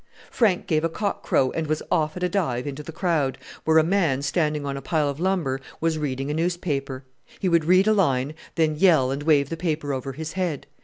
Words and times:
Frank 0.31 0.65
gave 0.65 0.83
a 0.83 0.89
cock 0.89 1.21
crow, 1.21 1.51
and 1.51 1.67
was 1.67 1.83
off 1.91 2.17
at 2.17 2.23
a 2.23 2.27
dive 2.27 2.65
into 2.65 2.81
the 2.81 2.91
crowd, 2.91 3.37
where 3.65 3.77
a 3.77 3.83
man, 3.83 4.23
standing 4.23 4.65
on 4.65 4.75
a 4.75 4.81
pile 4.81 5.07
of 5.07 5.19
lumber, 5.19 5.61
was 5.79 5.99
reading 5.99 6.31
a 6.31 6.33
newspaper. 6.33 7.03
He 7.37 7.47
would 7.47 7.65
read 7.65 7.85
a 7.85 7.93
line, 7.93 8.33
then 8.55 8.75
yell 8.75 9.11
and 9.11 9.21
wave 9.21 9.49
the 9.49 9.57
paper 9.57 9.93
over 9.93 10.13
his 10.13 10.33
head. 10.33 10.65